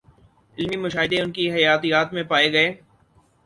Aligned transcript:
علمی 0.57 0.77
مشاہدے 0.77 1.21
ان 1.21 1.31
کی 1.31 1.51
حیاتیات 1.51 2.13
میں 2.13 2.23
پائے 2.23 2.51
گئے 2.53 2.73